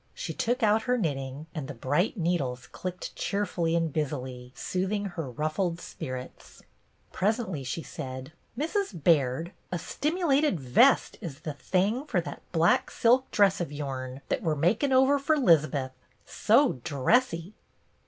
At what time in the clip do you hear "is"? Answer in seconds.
11.21-11.41